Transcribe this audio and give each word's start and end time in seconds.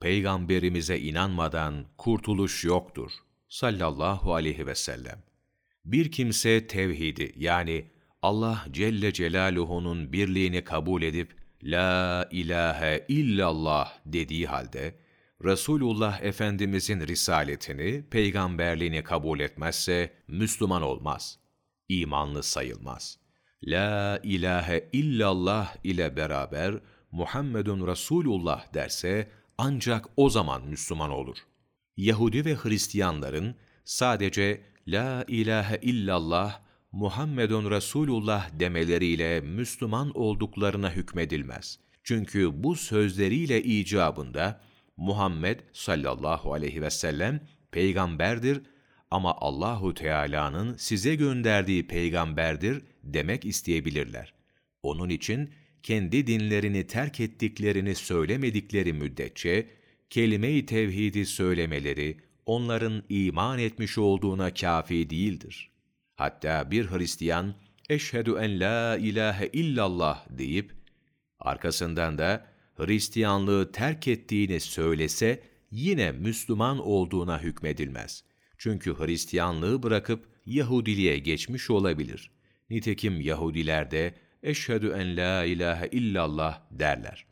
Peygamberimize 0.00 0.98
inanmadan 0.98 1.84
kurtuluş 1.98 2.64
yoktur. 2.64 3.10
Sallallahu 3.48 4.34
aleyhi 4.34 4.66
ve 4.66 4.74
sellem. 4.74 5.22
Bir 5.84 6.12
kimse 6.12 6.66
tevhidi 6.66 7.32
yani 7.36 7.90
Allah 8.22 8.64
Celle 8.70 9.12
Celaluhu'nun 9.12 10.12
birliğini 10.12 10.64
kabul 10.64 11.02
edip 11.02 11.36
La 11.62 12.28
ilahe 12.30 13.04
illallah 13.08 13.92
dediği 14.06 14.46
halde 14.46 14.94
Resulullah 15.44 16.22
Efendimizin 16.22 17.00
risaletini, 17.00 18.04
peygamberliğini 18.10 19.02
kabul 19.02 19.40
etmezse 19.40 20.12
Müslüman 20.28 20.82
olmaz. 20.82 21.38
İmanlı 21.88 22.42
sayılmaz. 22.42 23.18
La 23.62 24.20
ilahe 24.22 24.88
illallah 24.92 25.76
ile 25.84 26.16
beraber 26.16 26.74
Muhammedun 27.12 27.86
Resulullah 27.86 28.74
derse 28.74 29.30
ancak 29.60 30.06
o 30.16 30.30
zaman 30.30 30.66
Müslüman 30.66 31.10
olur. 31.10 31.36
Yahudi 31.96 32.44
ve 32.44 32.54
Hristiyanların 32.54 33.54
sadece 33.84 34.60
La 34.88 35.24
ilahe 35.28 35.78
illallah 35.82 36.60
Muhammedun 36.92 37.70
Resulullah 37.70 38.60
demeleriyle 38.60 39.40
Müslüman 39.40 40.10
olduklarına 40.14 40.90
hükmedilmez. 40.90 41.78
Çünkü 42.02 42.62
bu 42.62 42.76
sözleriyle 42.76 43.62
icabında 43.62 44.60
Muhammed 44.96 45.60
sallallahu 45.72 46.52
aleyhi 46.52 46.82
ve 46.82 46.90
sellem 46.90 47.40
peygamberdir 47.70 48.62
ama 49.10 49.36
Allahu 49.36 49.94
Teala'nın 49.94 50.76
size 50.76 51.14
gönderdiği 51.14 51.86
peygamberdir 51.86 52.82
demek 53.02 53.44
isteyebilirler. 53.44 54.34
Onun 54.82 55.08
için 55.08 55.50
kendi 55.82 56.26
dinlerini 56.26 56.86
terk 56.86 57.20
ettiklerini 57.20 57.94
söylemedikleri 57.94 58.92
müddetçe 58.92 59.66
kelime-i 60.10 60.66
tevhidi 60.66 61.26
söylemeleri 61.26 62.16
onların 62.46 63.02
iman 63.08 63.58
etmiş 63.58 63.98
olduğuna 63.98 64.54
kafi 64.54 65.10
değildir. 65.10 65.70
Hatta 66.16 66.70
bir 66.70 66.86
Hristiyan 66.86 67.54
eşhedü 67.88 68.34
en 68.40 68.60
la 68.60 68.96
ilahe 68.96 69.46
illallah 69.52 70.26
deyip 70.30 70.72
arkasından 71.38 72.18
da 72.18 72.46
Hristiyanlığı 72.76 73.72
terk 73.72 74.08
ettiğini 74.08 74.60
söylese 74.60 75.42
yine 75.70 76.12
Müslüman 76.12 76.78
olduğuna 76.78 77.42
hükmedilmez. 77.42 78.24
Çünkü 78.58 78.94
Hristiyanlığı 78.98 79.82
bırakıp 79.82 80.28
Yahudiliğe 80.46 81.18
geçmiş 81.18 81.70
olabilir. 81.70 82.30
Nitekim 82.70 83.20
Yahudiler 83.20 83.90
de 83.90 84.14
eşhedü 84.42 84.92
en 84.96 85.16
la 85.16 85.44
ilahe 85.44 85.88
illallah 85.88 86.60
derler. 86.70 87.26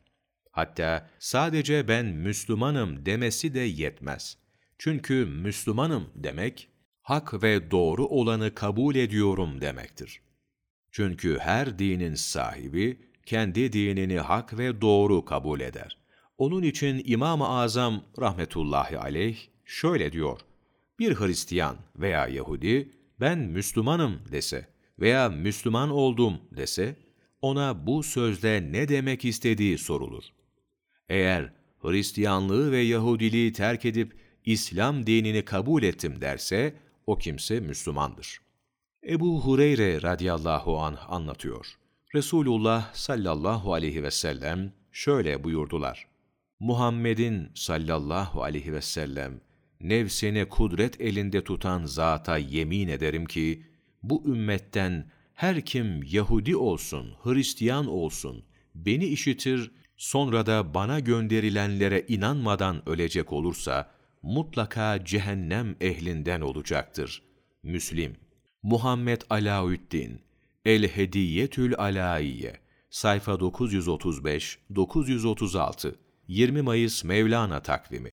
Hatta 0.50 1.10
sadece 1.18 1.88
ben 1.88 2.06
Müslümanım 2.06 3.06
demesi 3.06 3.54
de 3.54 3.60
yetmez. 3.60 4.38
Çünkü 4.78 5.26
Müslümanım 5.26 6.10
demek, 6.14 6.68
hak 7.02 7.42
ve 7.42 7.70
doğru 7.70 8.06
olanı 8.06 8.54
kabul 8.54 8.94
ediyorum 8.94 9.60
demektir. 9.60 10.20
Çünkü 10.90 11.38
her 11.38 11.78
dinin 11.78 12.14
sahibi, 12.14 13.00
kendi 13.26 13.72
dinini 13.72 14.18
hak 14.18 14.58
ve 14.58 14.80
doğru 14.80 15.24
kabul 15.24 15.60
eder. 15.60 15.98
Onun 16.38 16.62
için 16.62 17.02
İmam-ı 17.04 17.48
Azam 17.48 18.04
rahmetullahi 18.20 18.98
aleyh 18.98 19.38
şöyle 19.64 20.12
diyor, 20.12 20.40
bir 20.98 21.14
Hristiyan 21.14 21.76
veya 21.96 22.26
Yahudi, 22.26 22.92
ben 23.20 23.38
Müslümanım 23.38 24.20
dese 24.32 24.68
veya 25.00 25.28
Müslüman 25.28 25.90
oldum 25.90 26.38
dese, 26.56 26.96
ona 27.42 27.86
bu 27.86 28.02
sözle 28.02 28.72
ne 28.72 28.88
demek 28.88 29.24
istediği 29.24 29.78
sorulur. 29.78 30.24
Eğer 31.08 31.52
Hristiyanlığı 31.78 32.72
ve 32.72 32.78
Yahudiliği 32.78 33.52
terk 33.52 33.84
edip 33.84 34.16
İslam 34.44 35.06
dinini 35.06 35.44
kabul 35.44 35.82
ettim 35.82 36.20
derse, 36.20 36.74
o 37.06 37.18
kimse 37.18 37.60
Müslümandır. 37.60 38.40
Ebu 39.08 39.40
Hureyre 39.40 40.02
radıyallahu 40.02 40.78
anh 40.78 41.12
anlatıyor. 41.12 41.66
Resulullah 42.14 42.94
sallallahu 42.94 43.74
aleyhi 43.74 44.02
ve 44.02 44.10
sellem 44.10 44.72
şöyle 44.92 45.44
buyurdular. 45.44 46.06
Muhammed'in 46.60 47.50
sallallahu 47.54 48.42
aleyhi 48.42 48.72
ve 48.72 48.80
sellem 48.80 49.40
nefsini 49.80 50.48
kudret 50.48 51.00
elinde 51.00 51.44
tutan 51.44 51.84
zata 51.84 52.38
yemin 52.38 52.88
ederim 52.88 53.26
ki 53.26 53.62
bu 54.02 54.24
ümmetten 54.26 55.10
her 55.34 55.60
kim 55.60 56.02
Yahudi 56.02 56.56
olsun, 56.56 57.14
Hristiyan 57.22 57.86
olsun, 57.86 58.44
beni 58.74 59.04
işitir, 59.04 59.70
sonra 59.96 60.46
da 60.46 60.74
bana 60.74 61.00
gönderilenlere 61.00 62.04
inanmadan 62.08 62.88
ölecek 62.88 63.32
olursa, 63.32 63.90
mutlaka 64.22 65.04
cehennem 65.04 65.76
ehlinden 65.80 66.40
olacaktır. 66.40 67.22
Müslim 67.62 68.16
Muhammed 68.62 69.20
Alaüddin 69.30 70.20
El 70.64 70.88
Hediyetül 70.88 71.74
Alaiye 71.78 72.56
sayfa 72.90 73.40
935 73.40 74.58
936 74.74 75.94
20 76.28 76.62
Mayıs 76.62 77.04
Mevlana 77.04 77.62
takvimi 77.62 78.10